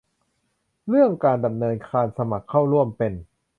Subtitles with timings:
[0.89, 3.13] เรื่องการดำเนินการสมัครเข้าร่วมเป็น